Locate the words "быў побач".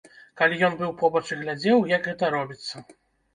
0.79-1.21